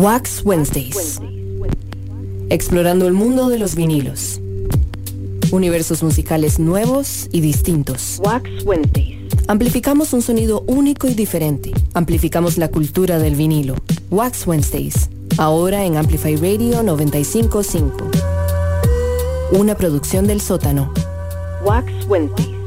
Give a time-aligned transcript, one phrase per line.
[0.00, 1.20] Wax Wednesdays.
[2.48, 4.40] Explorando el mundo de los vinilos.
[5.52, 8.18] Universos musicales nuevos y distintos.
[8.24, 9.18] Wax Wednesdays.
[9.46, 11.72] Amplificamos un sonido único y diferente.
[11.92, 13.74] Amplificamos la cultura del vinilo.
[14.08, 15.10] Wax Wednesdays.
[15.36, 18.10] Ahora en Amplify Radio 955.
[19.52, 20.94] Una producción del sótano.
[21.62, 22.59] Wax Wednesdays.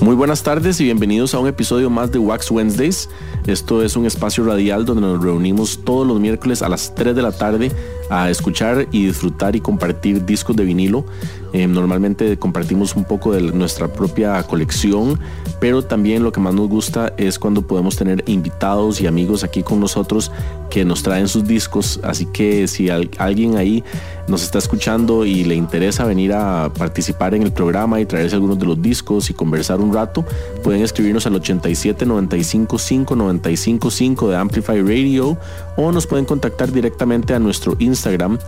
[0.00, 3.10] Muy buenas tardes y bienvenidos a un episodio más de Wax Wednesdays.
[3.46, 7.20] Esto es un espacio radial donde nos reunimos todos los miércoles a las 3 de
[7.20, 7.70] la tarde
[8.08, 11.04] a escuchar y disfrutar y compartir discos de vinilo.
[11.52, 15.20] Eh, normalmente compartimos un poco de nuestra propia colección,
[15.60, 19.62] pero también lo que más nos gusta es cuando podemos tener invitados y amigos aquí
[19.62, 20.32] con nosotros
[20.70, 22.00] que nos traen sus discos.
[22.02, 23.84] Así que si alguien ahí
[24.30, 28.58] nos está escuchando y le interesa venir a participar en el programa y traerse algunos
[28.58, 30.24] de los discos y conversar un rato,
[30.62, 35.36] pueden escribirnos al 87 95 5 95 5 de Amplify Radio
[35.76, 38.38] o nos pueden contactar directamente a nuestro Instagram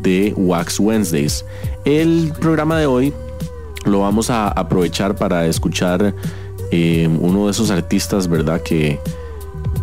[0.00, 1.44] de Wax Wednesdays.
[1.84, 3.12] El programa de hoy
[3.84, 6.14] lo vamos a aprovechar para escuchar
[6.70, 8.62] eh, uno de esos artistas, ¿verdad?
[8.62, 9.00] Que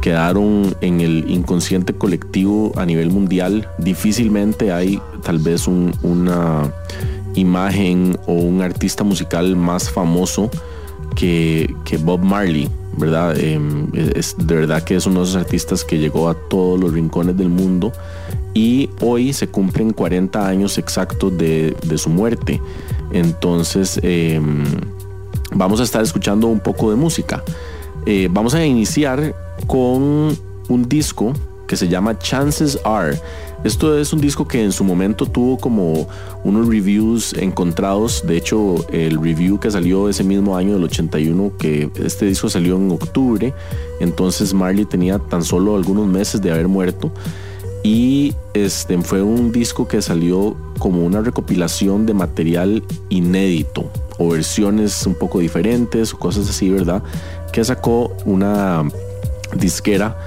[0.02, 3.68] quedaron en el inconsciente colectivo a nivel mundial.
[3.78, 6.72] Difícilmente hay tal vez una
[7.36, 10.50] imagen o un artista musical más famoso
[11.16, 13.38] que, que Bob Marley, ¿verdad?
[13.40, 16.94] Em, es, de verdad que es uno de esos artistas que llegó a todos los
[16.94, 17.92] rincones del mundo
[18.54, 22.62] y hoy se cumplen 40 años exactos de, su muerte.
[23.12, 24.64] Entonces em,
[25.52, 27.44] vamos a estar escuchando un poco de música.
[28.06, 29.36] Eh, vamos a iniciar
[29.68, 30.38] con
[30.70, 31.34] un disco
[31.68, 33.18] que se llama Chances Are.
[33.64, 36.08] Esto es un disco que en su momento tuvo como
[36.44, 38.24] unos reviews encontrados.
[38.26, 42.78] De hecho, el review que salió ese mismo año del 81, que este disco salió
[42.78, 43.54] en octubre,
[44.00, 47.12] entonces Marley tenía tan solo algunos meses de haber muerto.
[47.84, 55.06] Y este fue un disco que salió como una recopilación de material inédito o versiones
[55.06, 57.04] un poco diferentes o cosas así, ¿verdad?
[57.54, 58.84] Que sacó una
[59.56, 60.18] disquera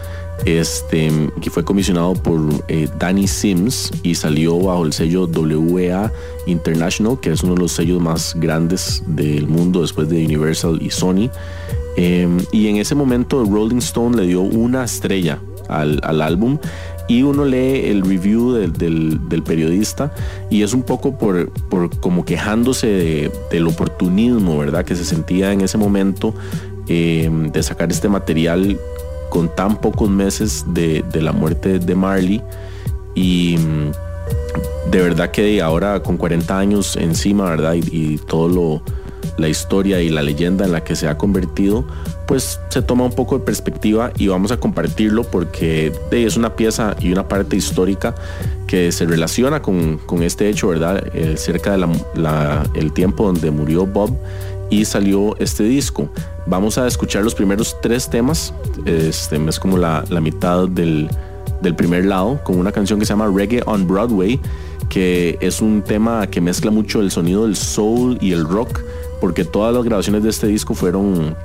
[0.45, 1.11] este,
[1.41, 6.13] que fue comisionado por eh, Danny Sims y salió bajo el sello WEA
[6.47, 10.91] International, que es uno de los sellos más grandes del mundo después de Universal y
[10.91, 11.31] Sony.
[11.97, 16.59] Em, y en ese momento Rolling Stone le dio una estrella al, álbum
[17.07, 20.13] y uno lee el review del, periodista
[20.51, 24.85] y es un poco por, por como quejándose del oportunismo, ¿verdad?
[24.85, 26.35] Que se sentía en ese momento
[26.89, 28.79] em, de sacar este material
[29.33, 32.43] con tan pocos meses de, la muerte de Marley
[33.15, 37.73] y mm, de verdad que ahora con 40 años encima, ¿verdad?
[37.73, 38.83] Y, todo lo,
[39.39, 41.87] la historia y la leyenda en la que se ha convertido,
[42.27, 46.95] pues se toma un poco de perspectiva y vamos a compartirlo porque es una pieza
[47.01, 48.15] y una parte histórica
[48.67, 51.03] que se relaciona con, este hecho, ¿verdad?
[51.15, 51.87] Eh, cerca del
[52.75, 54.15] el tiempo donde murió Bob
[54.73, 56.09] y salió este disco.
[56.47, 58.55] Vamos a escuchar los primeros tres temas.
[58.87, 61.11] Este es como la, mitad del,
[61.77, 64.41] primer lado, con una canción que se llama Reggae on Broadway,
[64.89, 68.81] que es un tema que mezcla mucho el sonido del soul y el rock,
[69.21, 71.37] porque todas las grabaciones de este disco fueron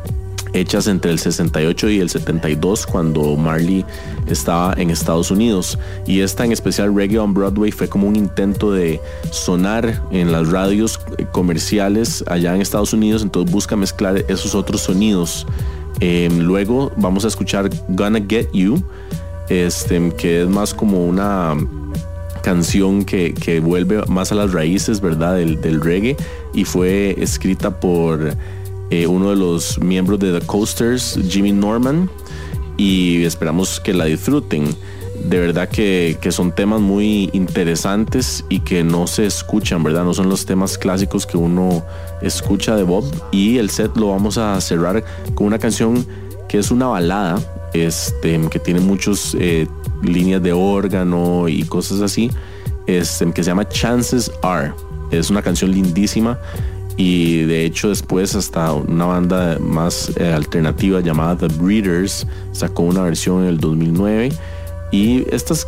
[0.53, 3.85] hechas entre el 68 y el 72 cuando Marley
[4.27, 5.77] estaba en Estados Unidos.
[6.05, 8.99] Y esta en especial Reggae on Broadway fue como un intento de
[9.31, 10.99] sonar en las radios
[11.31, 13.21] comerciales allá en Estados Unidos.
[13.21, 15.45] Entonces busca mezclar esos otros sonidos.
[15.99, 18.83] Em, luego vamos a escuchar Gonna Get You
[19.49, 21.55] este, que es más como una
[22.43, 26.15] canción que, vuelve más a las raíces verdad del reggae
[26.53, 28.35] y fue escrita por
[28.89, 32.09] eh, uno de los miembros de The Coasters, Jimmy Norman,
[32.77, 34.65] y esperamos que la disfruten.
[35.25, 40.03] De verdad que, son temas muy interesantes y que no se escuchan, ¿verdad?
[40.03, 41.83] No son los temas clásicos que uno
[42.21, 43.03] escucha de Bob.
[43.31, 46.05] Y el set lo vamos a cerrar con una canción
[46.47, 47.41] que es una balada,
[47.73, 49.67] este, que tiene muchas eh,
[50.01, 52.31] líneas de órgano y cosas así,
[52.85, 54.71] este, que se llama Chances Are.
[55.11, 56.39] Es una canción lindísima
[56.97, 63.03] y de hecho después hasta una banda más eh, alternativa llamada The Breeders sacó una
[63.03, 64.31] versión en el 2009
[64.91, 65.65] y estas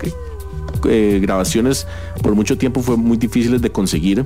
[0.86, 1.88] eh, grabaciones
[2.24, 4.26] por mucho tiempo fue muy difíciles de conseguir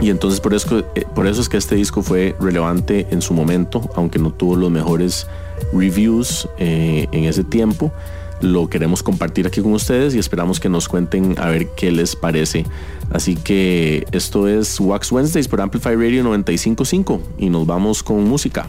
[0.00, 3.34] y entonces por eso, eh, por eso es que este disco fue relevante en su
[3.34, 5.26] momento aunque no tuvo los mejores
[5.74, 7.92] reviews en ese tiempo
[8.40, 12.14] lo queremos compartir aquí con ustedes y esperamos que nos cuenten a ver qué les
[12.16, 12.64] parece.
[13.12, 18.68] Así que esto es Wax Wednesdays por Amplify Radio 955 y nos vamos con música.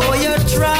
[0.00, 0.79] know you're trying.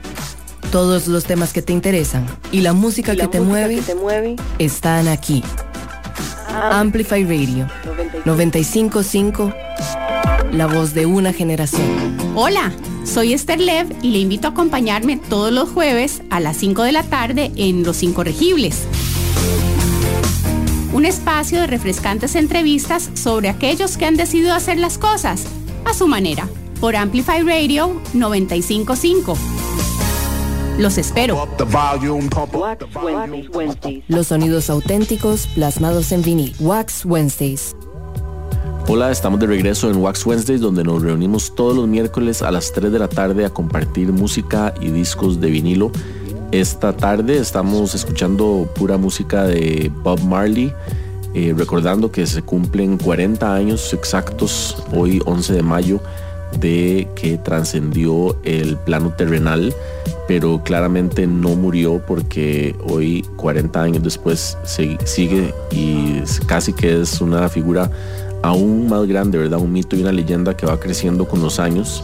[0.71, 4.37] Todos los temas que te interesan y la música, que, te mueve, que te mueve
[4.57, 5.43] están aquí.
[6.47, 7.67] Amplify Radio
[8.23, 9.53] 955,
[10.53, 12.15] la voz de una generación.
[12.35, 12.71] Hola,
[13.03, 16.91] soy Esther Lev y le invito a acompañarme todos los jueves a las 5 de
[16.93, 18.83] la tarde en Los Incorregibles.
[20.93, 25.43] Un espacio de refrescantes entrevistas sobre aquellos que han decidido hacer las cosas
[25.83, 26.47] a su manera
[26.79, 29.60] por Amplify Radio 955.
[30.81, 31.47] Los espero.
[34.07, 36.55] Los sonidos auténticos plasmados en vinil.
[36.59, 37.75] Wax Wednesdays.
[38.87, 42.73] Hola, estamos de regreso en Wax Wednesdays donde nos reunimos todos los miércoles a las
[42.73, 45.91] 3 de la tarde a compartir música y discos de vinilo.
[46.51, 50.73] Esta tarde estamos escuchando pura música de Bob Marley,
[51.35, 56.01] eh, recordando que se cumplen 40 años exactos hoy 11 de mayo
[56.59, 59.73] de que trascendió el plano terrenal,
[60.27, 67.49] pero claramente no murió porque hoy, 40 años después, sigue y casi que es una
[67.49, 67.89] figura
[68.43, 69.59] aún más grande, ¿verdad?
[69.59, 72.03] Un mito y una leyenda que va creciendo con los años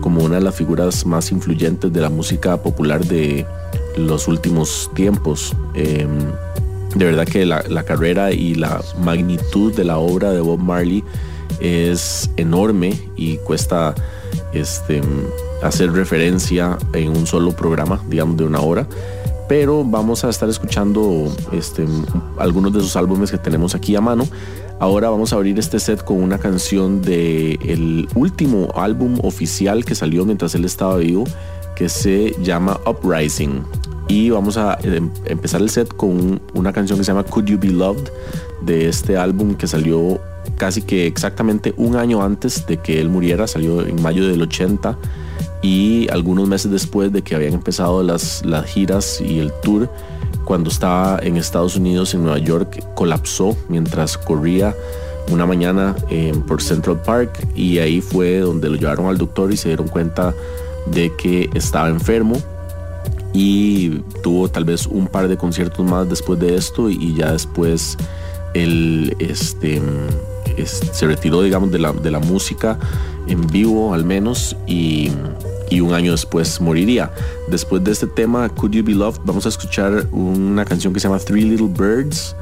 [0.00, 3.46] como una de las figuras más influyentes de la música popular de
[3.96, 5.54] los últimos tiempos.
[5.74, 6.26] Em,
[6.94, 11.02] de verdad que la carrera y la magnitud de la obra de Bob Marley
[11.60, 13.94] es enorme y cuesta
[14.52, 15.00] este,
[15.62, 18.86] hacer referencia en un solo programa, digamos de una hora.
[19.48, 21.86] Pero vamos a estar escuchando este,
[22.38, 24.26] algunos de sus álbumes que tenemos aquí a mano.
[24.80, 29.94] Ahora vamos a abrir este set con una canción del el último álbum oficial que
[29.94, 31.24] salió mientras él estaba vivo,
[31.76, 33.64] que se llama Uprising.
[34.08, 37.58] Y vamos a em, empezar el set con una canción que se llama Could You
[37.58, 38.08] Be Loved
[38.62, 40.20] de este álbum que salió
[40.56, 44.96] casi que exactamente un año antes de que él muriera, salió en mayo del 80
[45.62, 49.88] y algunos meses después de que habían empezado las, las giras y el tour,
[50.44, 54.74] cuando estaba en Estados Unidos, en Nueva York, colapsó mientras corría
[55.30, 59.56] una mañana eh, por Central Park y ahí fue donde lo llevaron al doctor y
[59.56, 60.34] se dieron cuenta
[60.86, 62.36] de que estaba enfermo
[63.34, 67.98] y tuvo tal vez un par de conciertos más después de esto y ya después
[68.54, 69.82] él este,
[70.64, 72.78] se retiró, digamos, de la, de la música
[73.26, 75.10] en vivo al menos y,
[75.80, 77.10] un año después moriría.
[77.48, 81.08] Después de este tema, Could You Be Loved, vamos a escuchar una canción que se
[81.08, 82.36] llama Three Little Birds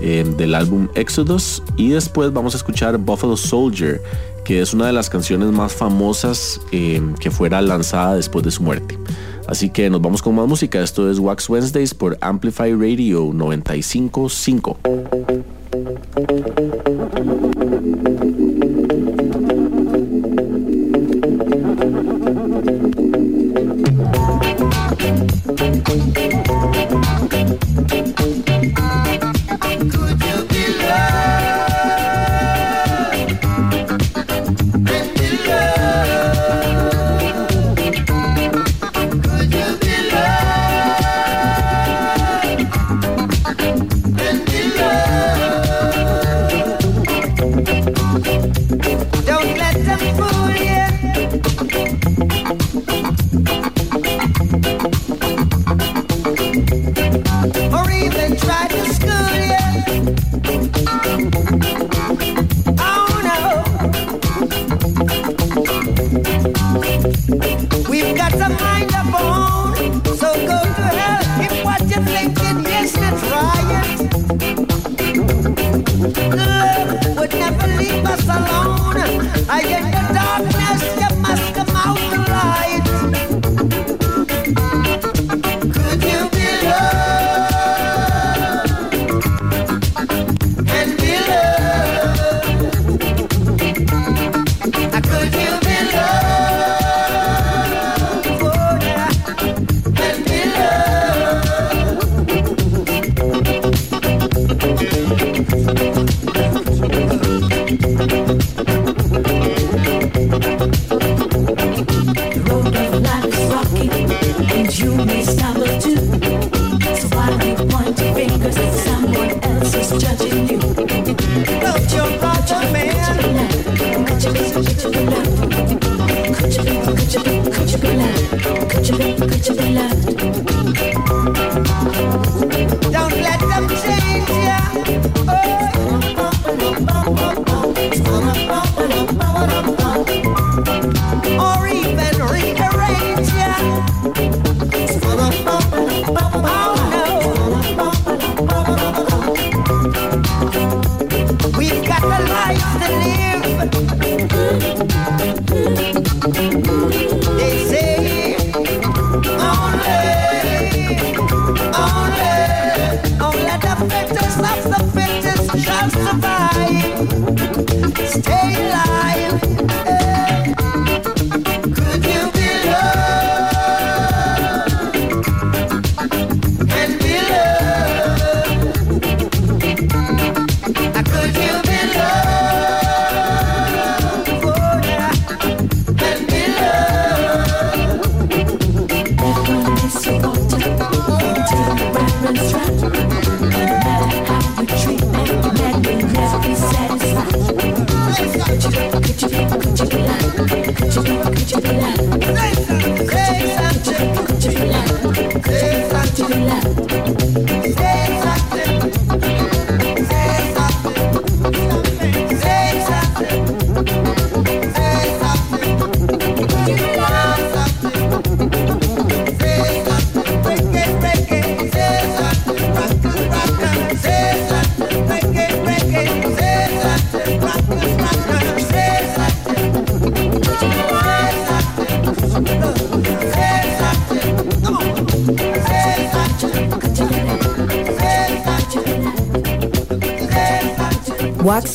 [0.00, 4.02] eh, del álbum Exodus y después vamos a escuchar Buffalo Soldier,
[4.44, 8.64] que es una de las canciones más famosas eh, que fuera lanzada después de su
[8.64, 8.98] muerte.
[9.46, 10.80] Así que nos vamos con más música.
[10.82, 14.78] Esto es Wax Wednesdays por Amplify Radio 955.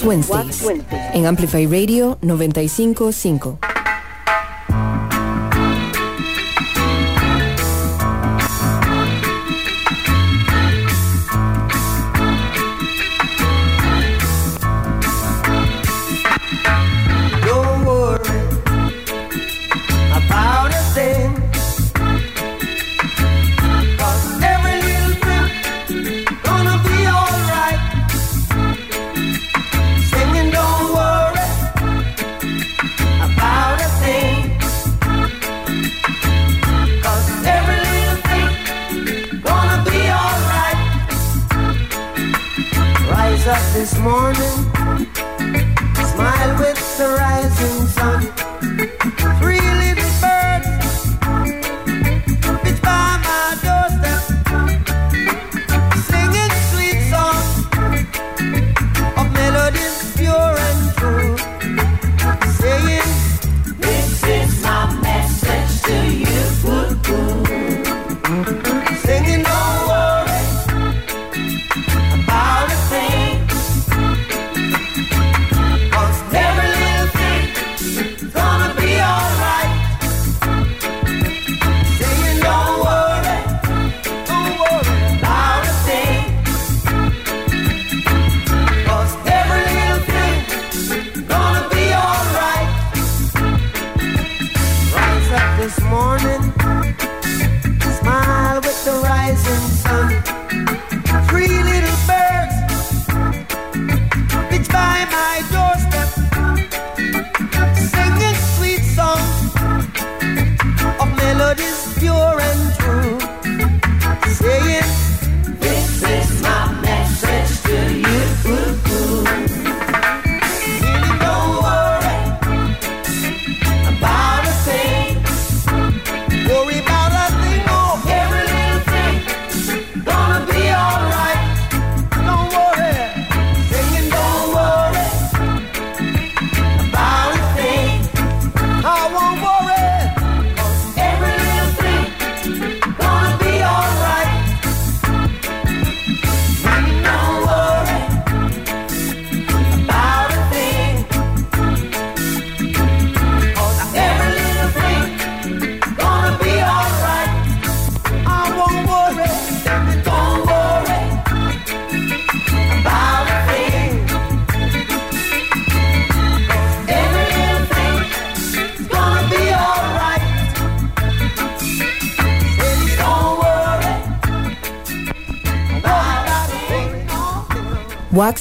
[0.07, 0.63] Wednesdays,
[1.13, 3.76] en Amplify Radio 955.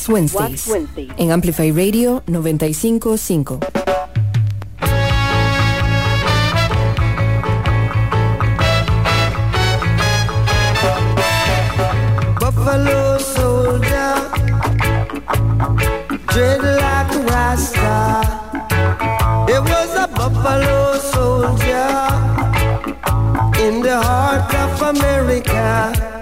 [0.09, 0.69] Wednesdays,
[1.17, 3.59] en Amplify Radio 955.
[12.41, 14.15] Buffalo soldier,
[16.29, 18.23] dread like rasta.
[19.49, 21.89] It was a buffalo soldier
[23.65, 26.16] in the heart of America.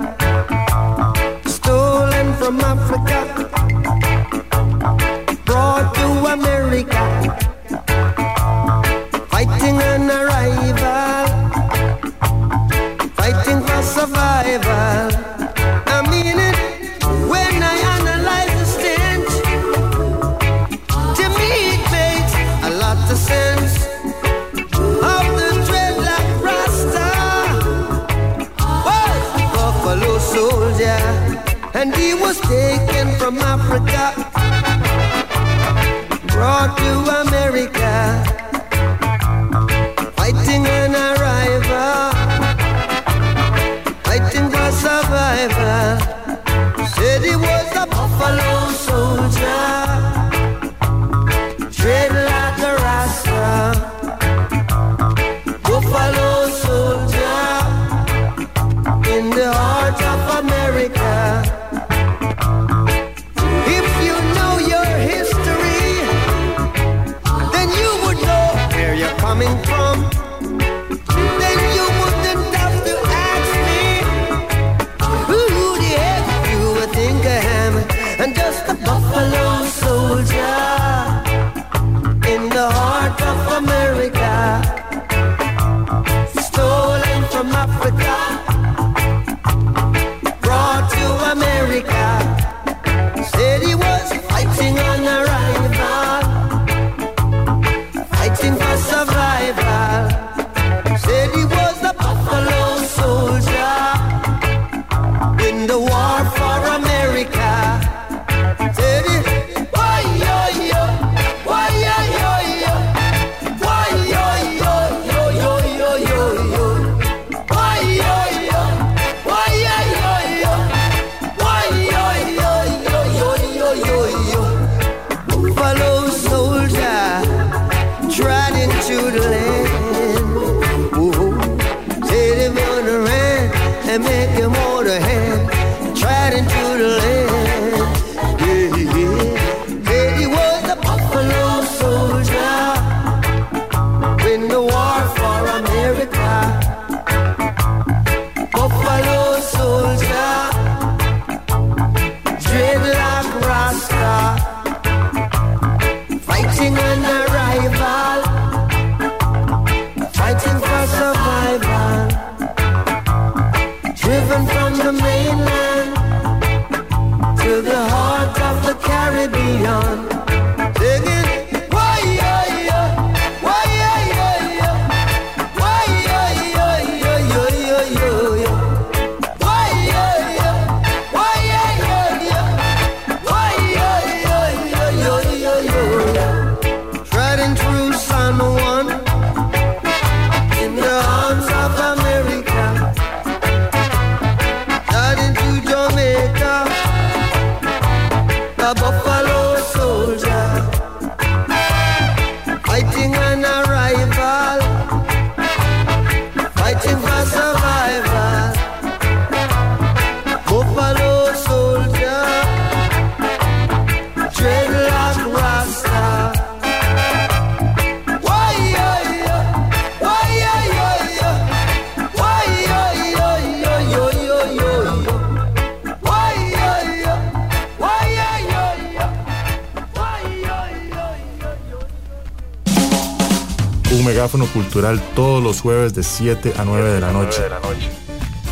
[234.05, 237.41] megáfono cultural todos los jueves de 7 a 9 de la noche.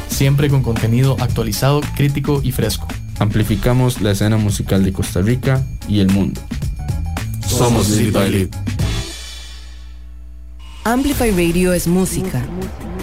[0.09, 2.89] Siempre con contenido actualizado, crítico y fresco.
[3.19, 6.41] Amplificamos la escena musical de Costa Rica y el mundo.
[7.47, 8.49] Somos Lead.
[10.85, 12.45] Amplify Radio es música,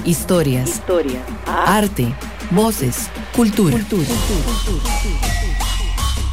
[0.03, 1.21] historias, Historia.
[1.45, 2.13] arte,
[2.51, 3.77] voces, cultura.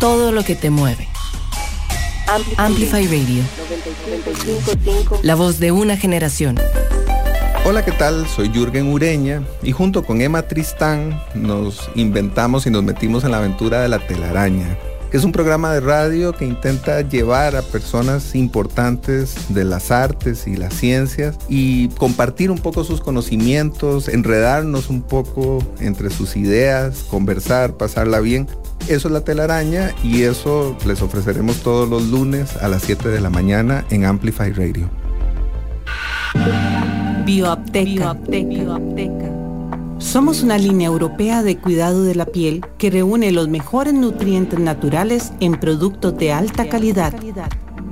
[0.00, 1.08] Todo lo que te mueve.
[2.28, 3.44] Amplify, Amplify Radio.
[5.22, 6.56] La voz de una generación.
[7.64, 8.26] Hola, ¿qué tal?
[8.26, 13.38] Soy Jürgen Ureña y junto con Emma Tristán nos inventamos y nos metimos en la
[13.38, 14.76] aventura de la telaraña,
[15.10, 20.48] que es un programa de radio que intenta llevar a personas importantes de las artes
[20.48, 27.04] y las ciencias y compartir un poco sus conocimientos, enredarnos un poco entre sus ideas,
[27.08, 28.48] conversar, pasarla bien,
[28.88, 33.20] eso es la telaraña y eso les ofreceremos todos los lunes a las 7 de
[33.20, 34.88] la mañana en Amplify Radio.
[39.98, 45.32] Somos una línea europea de cuidado de la piel que reúne los mejores nutrientes naturales
[45.40, 47.14] en productos de alta calidad.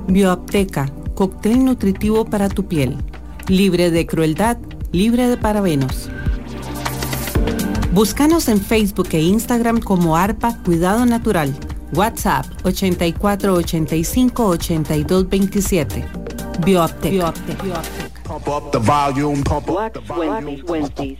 [0.07, 2.95] Bioapteca, cóctel nutritivo para tu piel,
[3.47, 4.57] libre de crueldad,
[4.91, 6.09] libre de parabenos.
[7.95, 11.55] Búscanos en Facebook e Instagram como ARPA Cuidado Natural.
[11.93, 16.05] WhatsApp 8485 8227.
[16.65, 17.33] Bioapteca.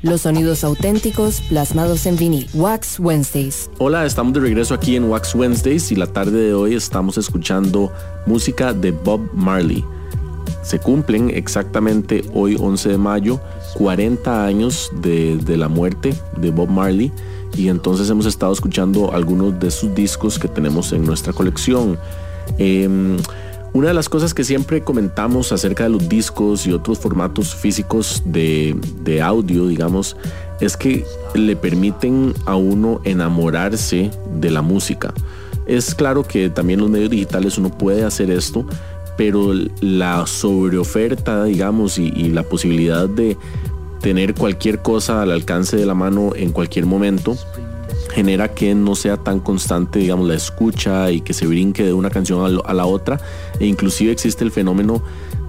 [0.01, 2.49] Los sonidos auténticos plasmados en vinil.
[2.53, 3.69] Wax Wednesdays.
[3.77, 7.89] Hola, estamos de regreso aquí en Wax Wednesdays y la tarde de hoy estamos escuchando
[8.25, 9.85] música de Bob Marley.
[10.61, 13.39] Se cumplen exactamente hoy 11 de mayo
[13.75, 17.11] 40 años de, la muerte de Bob Marley
[17.55, 21.97] y entonces hemos estado escuchando algunos de sus discos que tenemos en nuestra colección.
[22.57, 22.89] Eh,
[23.73, 28.23] una de las cosas que siempre comentamos acerca de los discos y otros formatos físicos
[28.25, 28.73] de,
[29.03, 30.15] de audio, digamos,
[30.61, 31.03] es que
[31.33, 35.13] le permiten a uno enamorarse de la música.
[35.65, 38.65] Es claro que también los medios digitales uno puede hacer esto,
[39.17, 43.37] pero la sobreoferta, digamos, y, la posibilidad de
[44.01, 47.37] tener cualquier cosa al alcance de la mano en cualquier momento,
[48.13, 52.09] genera que no sea tan constante, digamos, la escucha y que se brinque de una
[52.09, 53.19] canción a la otra.
[53.59, 55.01] E inclusive existe el fenómeno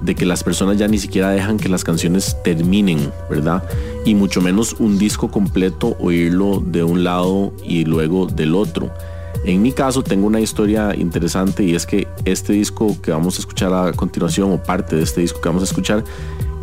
[0.03, 3.65] de que las personas ya ni siquiera dejan que las canciones terminen, ¿verdad?
[4.05, 8.91] Y mucho menos un disco completo oírlo de un lado y luego del otro.
[9.47, 13.39] En mi caso tengo una historia interesante y es que este disco que vamos a
[13.39, 16.03] escuchar a continuación o parte de este disco que vamos a escuchar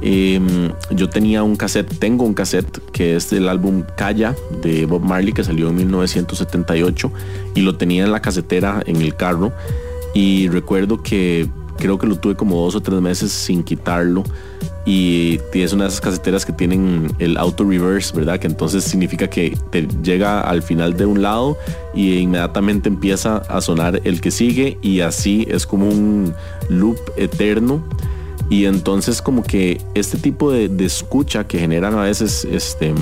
[0.01, 0.37] eh,
[0.91, 5.31] yo tenía un cassette, tengo un cassette que es del álbum Calla de Bob Marley
[5.31, 7.11] que salió en 1978
[7.55, 9.53] y lo tenía en la casetera en el carro
[10.13, 14.25] y recuerdo que creo que lo tuve como dos o tres meses sin quitarlo
[14.85, 18.39] y es una de esas caseteras que tienen el auto reverse, ¿verdad?
[18.39, 21.57] Que entonces significa que te llega al final de un lado
[21.93, 26.33] y inmediatamente empieza a sonar el que sigue y así es como un
[26.69, 27.81] loop eterno
[28.49, 32.93] y entonces como que este tipo de, escucha que generan a veces este,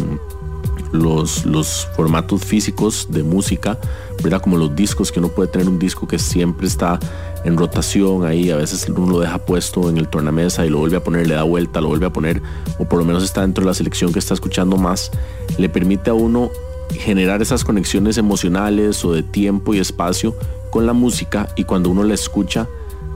[0.92, 3.80] los, los formatos físicos de música,
[4.24, 4.42] ¿verdad?
[4.42, 7.00] Como los discos, que uno puede tener un disco que siempre está
[7.44, 10.98] en rotación ahí, a veces uno lo deja puesto en el tornamesa y lo vuelve
[10.98, 12.42] a poner, le da vuelta, lo vuelve a poner,
[12.80, 15.12] o por lo menos está dentro de la selección que está escuchando más,
[15.58, 16.52] le permite a uno
[16.92, 20.36] generar esas conexiones emocionales o de tiempo y espacio
[20.70, 22.68] con la música y cuando uno la escucha,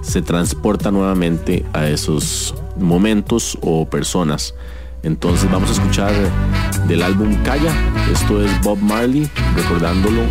[0.01, 4.53] se transporta nuevamente a esos momentos o personas.
[5.05, 6.11] Entonces vamos a escuchar
[6.87, 7.71] del álbum Calla.
[8.11, 10.23] Esto es Bob Marley recordándolo,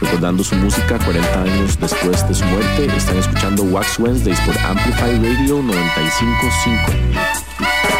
[0.00, 2.86] recordando su música 40 años después de su muerte.
[2.96, 7.99] Están escuchando Wax Wednesdays por Amplify Radio 955.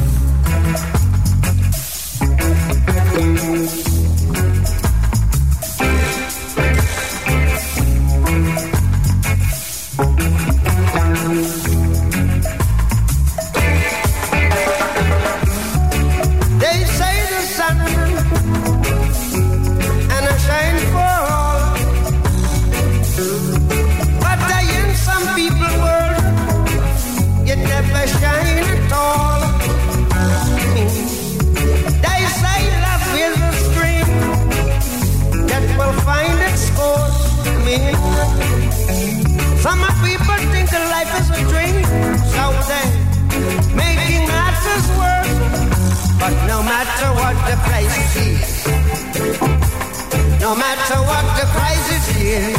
[50.51, 52.57] no matter what the crisis is.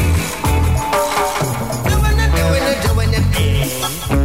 [1.93, 4.22] Doing it, doing it, doing it.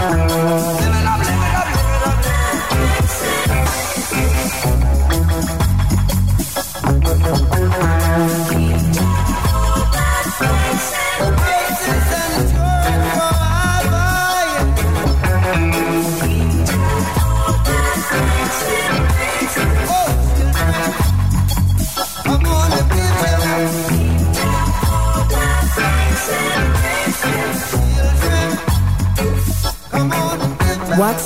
[0.00, 0.87] Oh,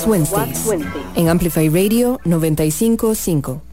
[0.05, 0.67] Wednesdays,
[1.15, 3.72] en Amplify Radio 955.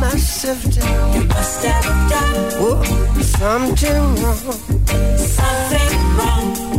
[0.00, 1.14] myself down.
[1.14, 2.82] You must have done Whoa,
[3.22, 5.18] something wrong.
[5.18, 6.69] Something wrong.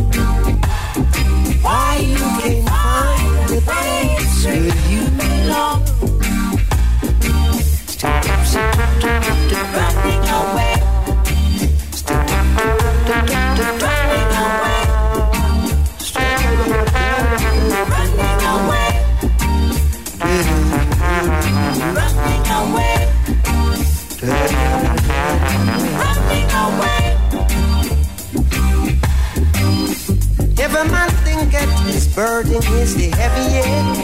[32.14, 34.00] Burden is the heaviest.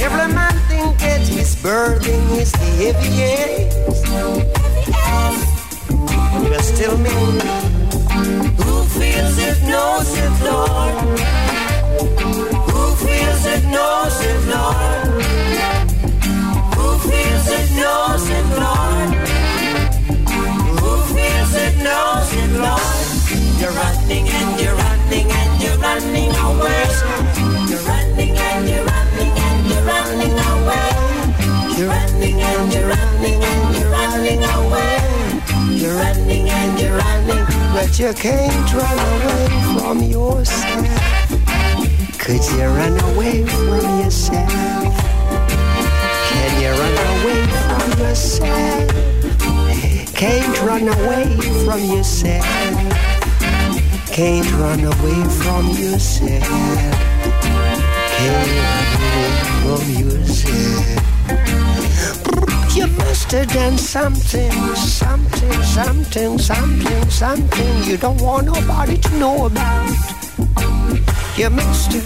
[0.00, 3.76] Every man thinketh his burden is the heaviest.
[6.52, 7.10] Just tell me
[8.62, 10.94] who feels it, knows it, Lord.
[12.70, 15.22] Who feels it, knows it, Lord.
[16.76, 19.10] Who feels it, knows it, Lord.
[20.78, 22.91] Who feels it, knows it, Lord.
[23.62, 26.82] You're running and you're running and you're running away.
[27.70, 30.90] You're running and you're running and you're running away.
[31.78, 34.98] You're running and you're running and you're running away.
[35.78, 39.46] You're running and you're running, but you can't run away
[39.78, 40.88] from yourself.
[42.18, 44.50] Could you run away from yourself?
[46.26, 48.90] Can you run away from yourself?
[50.16, 52.81] Can't run away from yourself.
[54.12, 56.44] Can't run away from yourself.
[58.12, 59.30] Can't run away
[59.62, 60.86] from yourself.
[62.76, 69.46] You must have done something, something, something, something, something you don't want nobody to know
[69.46, 69.88] about.
[71.38, 72.04] You must have,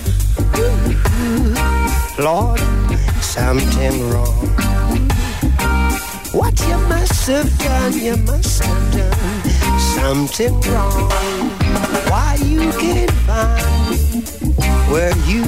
[2.20, 2.60] Lord,
[3.20, 4.76] something wrong.
[6.36, 9.48] What you must have done, you must have done
[9.96, 11.08] something wrong.
[12.10, 14.28] Why you can't find
[14.92, 15.44] where you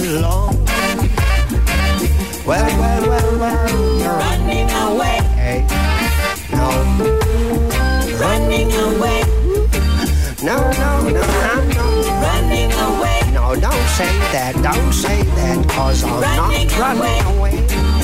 [0.00, 0.56] belong?
[2.46, 5.18] Well, well, well, well, you're running away.
[5.36, 5.60] Hey,
[6.56, 6.66] no,
[8.18, 9.20] running away.
[10.42, 11.86] No, no, no, no, no,
[12.24, 13.20] running away.
[13.34, 17.56] No, don't say that, don't say that, cause I'm running not running away.
[17.58, 17.99] Ooh.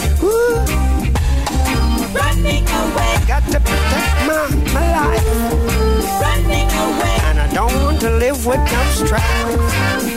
[2.47, 3.13] Running away.
[3.27, 5.27] Got to protect my, my life.
[6.23, 7.17] Running away.
[7.27, 9.25] And I don't want to live with no strife.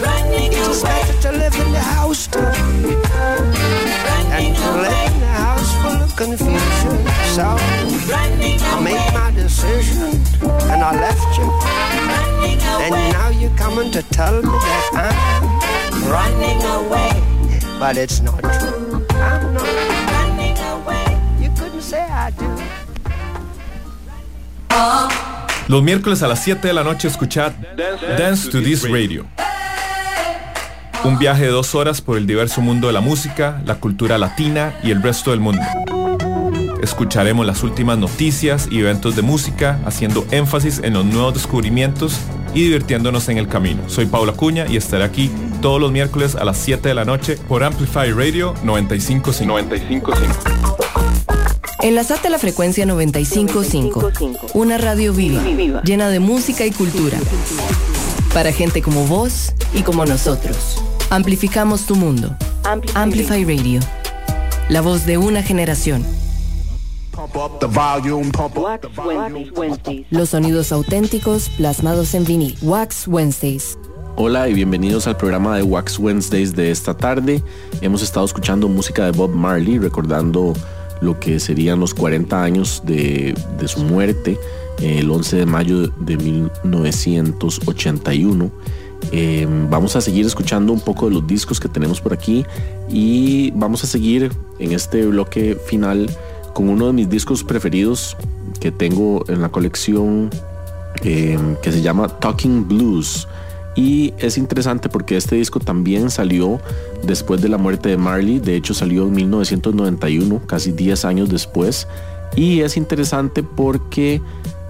[0.06, 0.70] Running it's away.
[0.70, 2.40] It's better to live in the house too.
[2.40, 3.02] Running
[4.32, 4.82] and to away.
[4.90, 6.98] live in the house full of confusion.
[7.34, 7.46] So
[8.14, 9.14] Running I made away.
[9.14, 10.22] my decision
[10.70, 11.46] and I left you.
[11.50, 13.12] Running and away.
[13.12, 17.12] now you're coming to tell me that I'm running away.
[17.80, 19.06] But it's not true.
[19.12, 19.89] I'm not
[25.68, 27.52] Los miércoles a las 7 de la noche escuchad
[28.18, 29.26] Dance to This Radio.
[31.04, 34.74] Un viaje de dos horas por el diverso mundo de la música, la cultura latina
[34.84, 35.62] y el resto del mundo.
[36.82, 42.20] Escucharemos las últimas noticias y eventos de música, haciendo énfasis en los nuevos descubrimientos
[42.54, 43.84] y divirtiéndonos en el camino.
[43.88, 45.30] Soy Paula Cuña y estaré aquí
[45.62, 49.46] todos los miércoles a las 7 de la noche por Amplify Radio 955.
[49.46, 50.79] 955.
[51.82, 54.12] Enlazate a la frecuencia 955,
[54.54, 55.42] una radio viva,
[55.84, 57.18] llena de música y cultura.
[58.34, 60.84] Para gente como vos y como nosotros.
[61.10, 62.36] Amplificamos tu mundo.
[62.96, 63.80] Amplify Radio.
[64.68, 66.06] La voz de una generación.
[70.10, 72.58] Los sonidos auténticos plasmados en vinil.
[72.62, 73.78] Wax Wednesdays.
[74.18, 77.42] Hola y bienvenidos al programa de Wax Wednesdays de esta tarde.
[77.80, 80.54] Hemos estado escuchando música de Bob Marley, recordando
[81.02, 83.36] lo que serían los 40 años de,
[83.68, 84.38] su muerte,
[84.82, 88.52] el 11 de mayo de 1981.
[89.12, 92.46] Eh, vamos a seguir escuchando un poco de los discos que tenemos por aquí
[92.90, 96.10] y vamos a seguir en este bloque final
[96.54, 98.18] con uno de mis discos preferidos
[98.60, 100.30] que tengo en la colección
[101.04, 103.28] eh, que se llama Talking Blues.
[103.76, 106.60] Y es interesante porque este disco también salió
[107.04, 111.88] después de la muerte de Marley, de hecho salió en 1991, casi 10 años después.
[112.36, 114.22] Y es interesante porque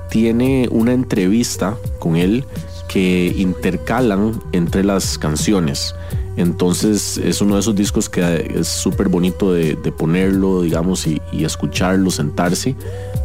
[0.10, 2.46] tiene una entrevista con él
[2.88, 5.96] que intercalan entre las canciones.
[6.36, 12.12] Entonces es uno de esos discos que es súper bonito de, ponerlo, digamos, y, escucharlo,
[12.12, 12.76] sentarse,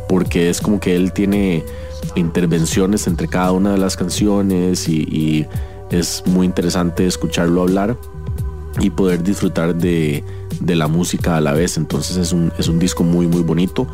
[0.09, 1.65] porque es como que él tiene
[2.17, 5.47] intervenciones entre cada una de las canciones y,
[5.91, 7.97] es muy interesante escucharlo hablar.
[8.81, 10.25] y poder disfrutar de,
[10.61, 11.77] de la música a la vez.
[11.77, 13.87] Entonces es un, es un disco muy muy bonito.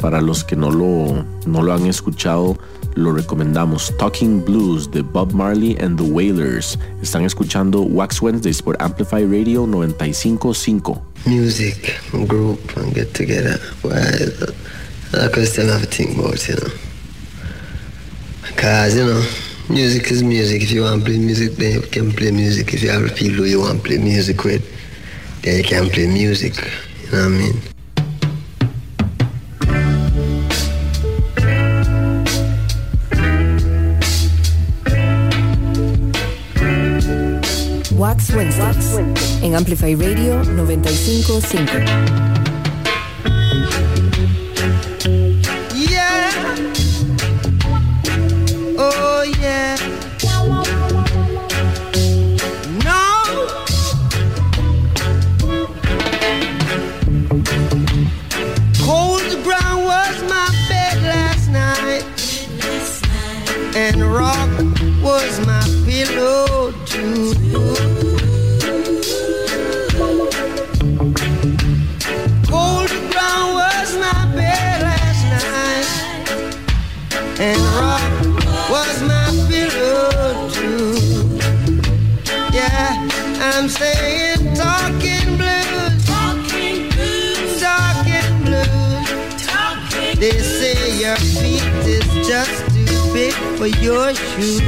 [0.00, 2.58] Para los que no lo, no lo han escuchado,
[2.96, 3.94] lo recomendamos.
[3.98, 6.78] Talking Blues de Bob Marley and the Wailers.
[7.00, 11.02] Están escuchando Wax Wednesdays por Amplify Radio 955.
[11.24, 11.94] Music,
[12.26, 13.58] group, and get together.
[16.68, 16.85] Know.
[18.48, 19.22] Because, you know,
[19.68, 20.62] music is music.
[20.62, 22.72] If you want to play music, then you can play music.
[22.74, 24.64] If you have people who you want to play music with,
[25.42, 26.56] then you can play music.
[27.04, 27.60] You know what I mean?
[37.96, 38.94] Wax Wednesdays
[39.42, 42.45] en Amplify Radio 955.
[49.40, 49.76] Yeah.
[52.84, 53.02] No.
[58.84, 62.04] Cold ground was my bed last night,
[63.74, 64.50] and rock
[65.02, 67.34] was my pillow too.
[72.48, 75.88] Cold ground was my bed last night,
[77.40, 77.60] and
[83.58, 90.20] I'm saying talking blues, talking blues, talking blues, talking.
[90.20, 94.60] They say your feet is just too big for your shoes.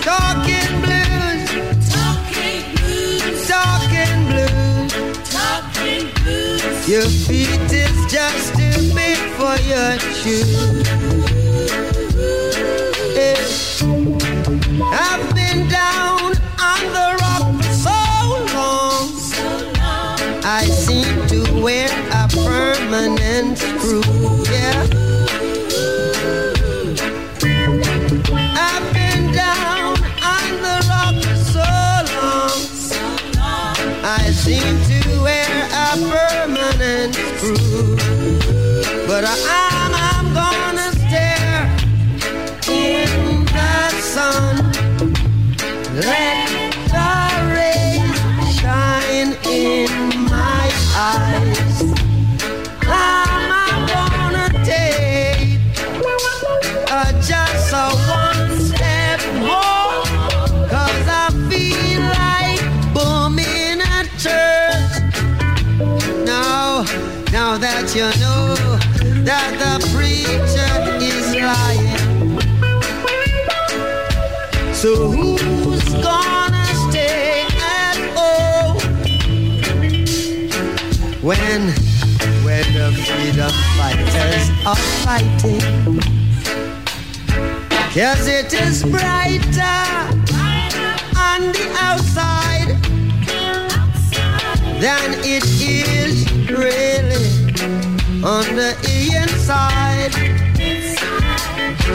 [0.00, 1.44] Talking blues,
[1.92, 4.92] talking blues, talking blues,
[5.28, 6.88] talking blues.
[6.88, 11.05] Your feet is just too big for your shoes.
[22.96, 24.15] permanent proof
[67.96, 68.54] you know
[69.24, 71.96] that the preacher is lying.
[74.74, 78.76] So who's gonna stay at home
[81.22, 81.62] when
[82.44, 85.64] when the freedom fighters are fighting?
[87.94, 89.80] Cause it is brighter
[91.16, 92.76] on the outside
[94.82, 97.35] than it is really
[98.26, 98.74] on the
[99.14, 100.12] inside.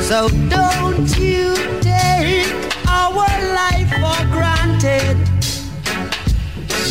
[0.08, 2.56] So don't you take
[2.88, 3.28] our
[3.60, 5.18] life for granted,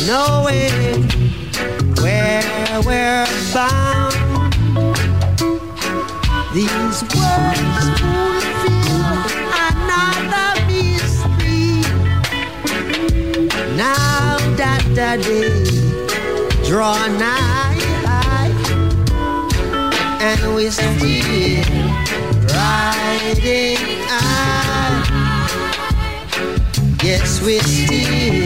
[0.05, 1.09] knowing
[2.03, 4.13] where we're bound.
[6.53, 9.17] These words fulfill
[9.65, 11.81] another mystery.
[13.75, 17.70] Now that the day draw nigh,
[20.23, 21.63] and we still
[22.53, 25.01] riding high.
[27.03, 28.45] Yes, we're still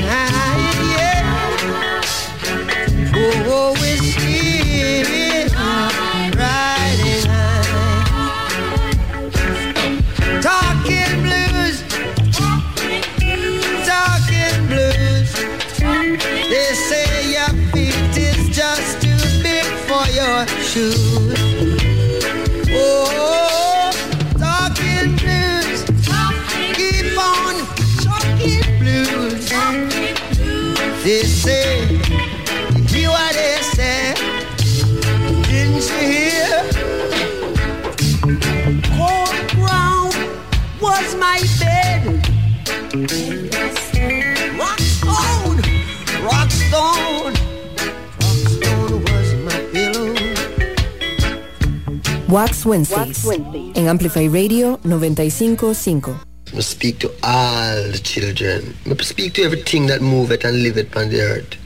[52.31, 53.27] Wax Wednesdays,
[53.75, 56.15] en Amplify Radio 955.
[56.55, 58.77] I speak to all the children.
[58.87, 61.57] I speak to everything that move it and live it on the earth.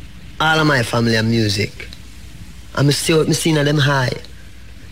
[0.40, 1.88] All of my family are music.
[2.76, 4.16] I'm see what me seeing of them high.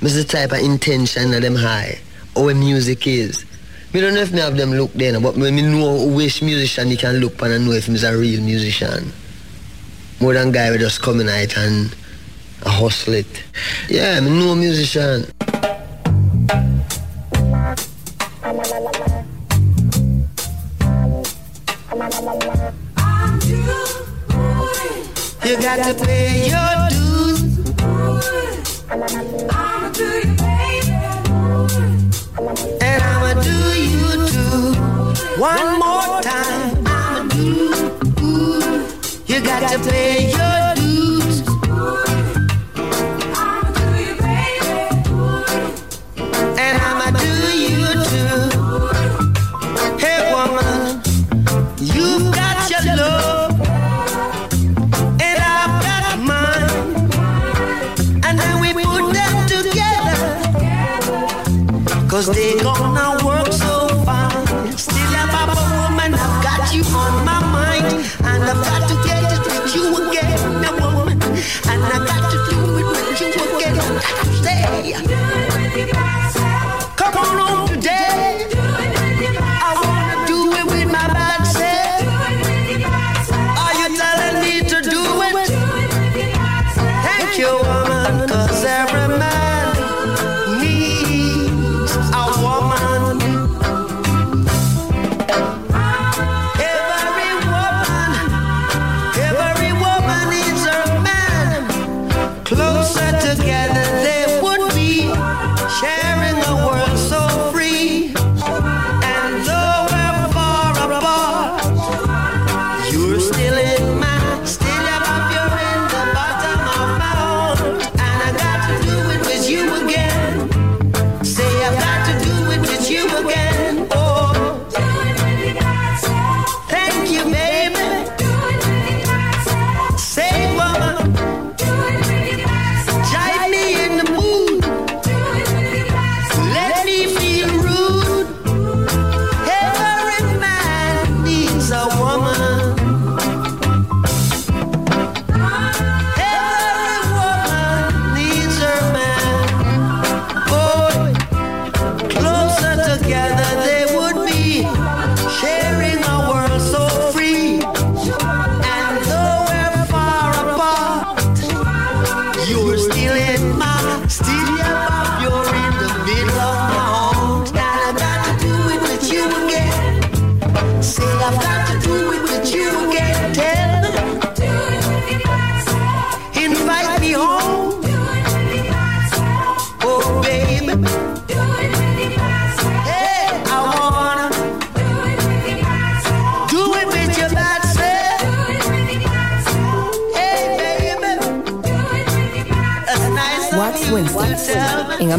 [0.02, 1.98] Miss the type of intention of them high.
[2.36, 3.46] How music is.
[3.94, 6.98] Me don't know if me have them look there, but me know which musician you
[6.98, 9.10] can look on and know if he's a real musician.
[10.20, 11.96] More than guy who just come in it and
[12.62, 13.42] hustle it.
[13.88, 15.24] Yeah, me know a musician.
[25.76, 27.40] Got to pay your dues.
[28.90, 29.06] I'ma
[29.92, 30.92] do you, baby.
[32.80, 34.74] And I'ma do you too.
[35.40, 36.86] One more time.
[36.86, 37.28] I'ma
[38.16, 38.32] do.
[39.26, 40.31] You got to pay
[62.32, 62.91] stay gone.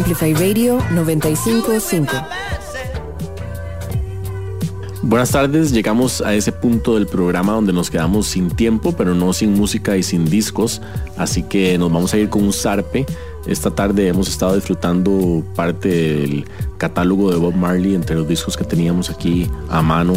[0.04, 2.12] Amplify Radio 955.
[5.00, 9.32] Buenas tardes, llegamos a ese punto del programa donde nos quedamos sin tiempo, pero no
[9.32, 10.82] sin música y sin discos,
[11.16, 13.06] así que nos vamos a ir con un zarpe.
[13.46, 16.44] Esta tarde hemos estado disfrutando parte del
[16.76, 20.12] catálogo de Bob Marley entre los discos que teníamos aquí a mano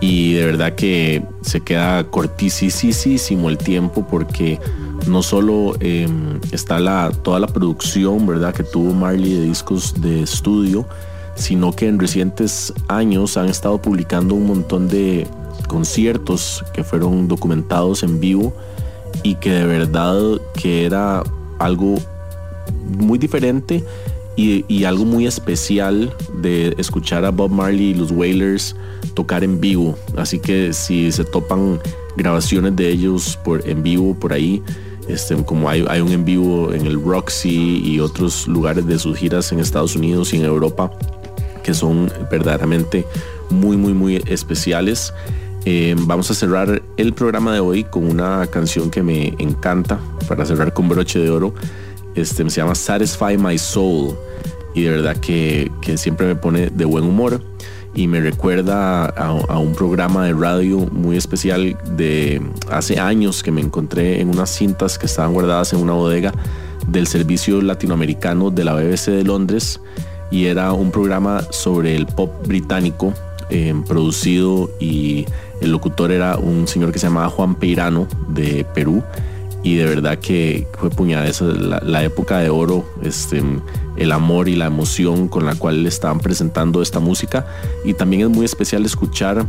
[0.00, 4.60] y de verdad que se queda cortísimo el tiempo porque
[5.06, 6.08] no solo eh,
[6.52, 10.86] está la, toda la producción verdad que tuvo Marley de discos de estudio,
[11.34, 15.26] sino que en recientes años han estado publicando un montón de
[15.68, 18.54] conciertos que fueron documentados en vivo
[19.22, 21.22] y que de verdad que era
[21.58, 21.96] algo
[22.98, 23.84] muy diferente
[24.36, 28.76] y, y algo muy especial de escuchar a Bob Marley y los Wailers
[29.14, 29.96] tocar en vivo.
[30.16, 31.80] Así que si se topan
[32.16, 34.62] grabaciones de ellos por, en vivo por ahí,
[35.08, 39.52] este, como hay, un en vivo en el Roxy y otros lugares de sus giras
[39.52, 40.90] en Estados Unidos y en Europa,
[41.62, 43.06] que son verdaderamente
[43.50, 45.12] muy, muy, muy especiales.
[45.64, 49.98] Eh, vamos a cerrar el programa de hoy con una canción que me encanta
[50.28, 51.54] para cerrar con broche de oro.
[52.14, 54.16] Este, se llama Satisfy My Soul
[54.74, 57.40] y de verdad que siempre me pone de buen humor
[57.96, 63.62] y me recuerda a, un programa de radio muy especial de hace años que me
[63.62, 66.32] encontré en unas cintas que estaban guardadas en una bodega
[66.86, 69.80] del servicio latinoamericano de la BBC de Londres
[70.30, 73.14] y era un programa sobre el pop británico
[73.48, 75.24] eh, producido y
[75.62, 79.02] el locutor era un señor que se llamaba Juan Peirano de Perú
[79.66, 83.42] y de verdad que fue puñada esa la, época de oro este
[83.96, 87.46] el amor y la emoción con la cual le estaban presentando esta música
[87.84, 89.44] y también es muy especial escuchar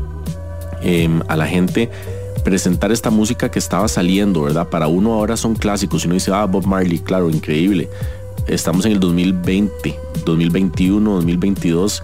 [0.82, 1.92] eh, a la gente
[2.44, 4.70] presentar esta música que estaba saliendo, ¿verdad?
[4.70, 6.04] Para uno ahora son clásicos.
[6.04, 7.90] Y uno dice, ah, Bob Marley, claro, increíble.
[8.48, 12.04] Estamos en el 2020, 2021, 2022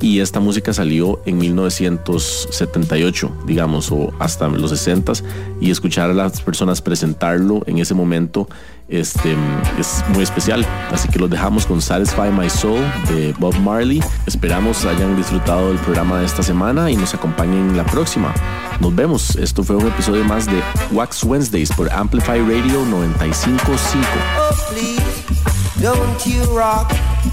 [0.00, 5.12] y esta música salió en 1978, digamos, o hasta los 60
[5.60, 8.48] y escuchar a las personas presentarlo en ese momento
[8.88, 9.36] este,
[9.78, 10.66] es muy especial.
[10.90, 14.02] Así que los dejamos con Satisfy My Soul de Bob Marley.
[14.26, 18.34] Esperamos hayan disfrutado del programa de esta semana y nos acompañen la próxima.
[18.80, 19.36] Nos vemos.
[19.36, 20.60] Esto fue un episodio más de
[20.92, 24.06] Wax Wednesdays por Amplify Radio 955.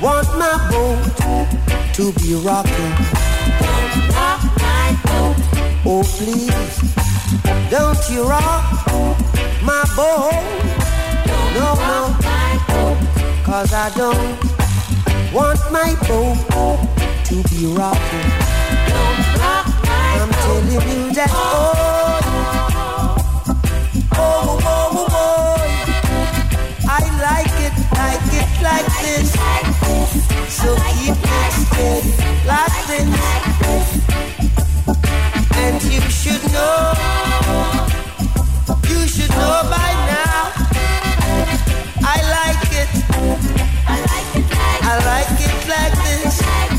[0.00, 2.94] want my boat to be rocking.
[3.60, 5.52] Don't rock my boat
[5.84, 6.94] Oh, please,
[7.70, 8.86] don't you rock
[9.62, 10.32] my boat.
[11.56, 12.16] No, no.
[13.44, 14.38] Cause I don't
[15.32, 16.38] want my boat
[17.26, 18.32] to be rocking.
[20.22, 22.71] I'm telling you that, oh,
[26.84, 29.28] I like it, like it like this.
[30.58, 32.12] So keep it steady.
[35.62, 36.94] And you should know,
[38.88, 40.52] you should know by now.
[42.04, 42.90] I like it.
[44.84, 46.71] I like it like this.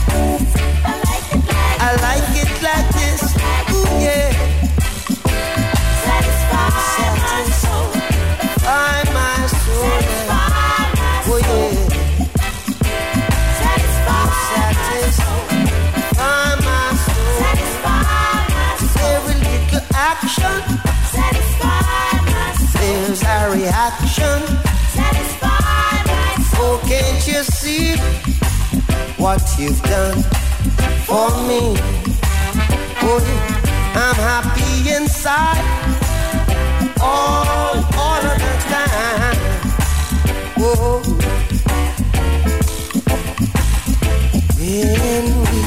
[23.73, 24.41] A reaction.
[26.55, 27.95] Oh, can't you see
[29.17, 30.21] what you've done
[31.05, 31.75] for me?
[33.01, 33.19] Oh,
[33.95, 35.63] I'm happy inside
[37.01, 39.37] all, all of the time.
[40.59, 41.23] Oh, oh.
[44.59, 45.61] when we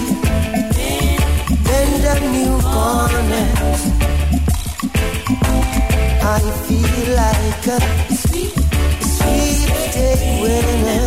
[1.65, 3.56] bend the new corners,
[6.29, 7.79] I feel like a
[8.13, 8.51] sweet,
[9.01, 10.41] sweet day.
[10.43, 11.06] When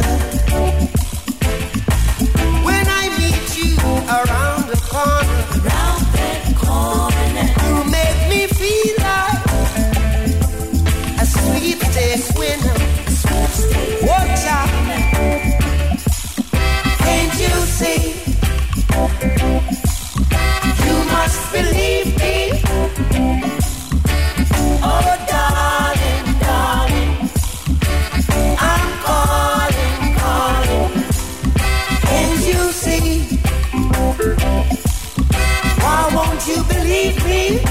[35.84, 37.62] Why won't you believe me?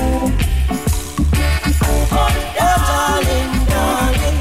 [2.10, 4.38] Oh, darling, darling,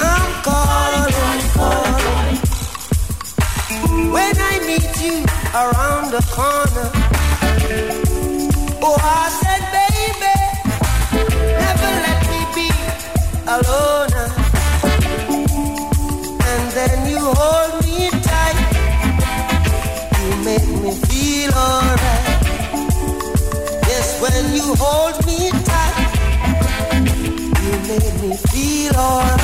[0.00, 2.38] I'm calling, calling.
[4.12, 5.24] When I meet you
[5.54, 6.93] around the corner,
[24.64, 26.14] you hold me tight,
[27.62, 29.43] you make me feel alright.